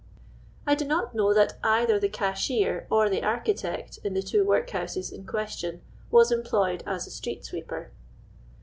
[0.23, 4.43] *'* I do not know that either the cashier or the architect in the two
[4.43, 7.89] workhouses in question was employed as a stree^sweeper.